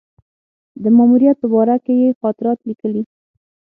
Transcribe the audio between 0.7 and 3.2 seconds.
د ماموریت په باره کې یې خاطرات لیکلي.